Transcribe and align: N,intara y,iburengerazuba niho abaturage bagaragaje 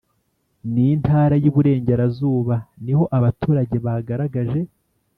N,intara 0.73 1.35
y,iburengerazuba 1.43 2.55
niho 2.83 3.03
abaturage 3.17 3.75
bagaragaje 3.85 4.61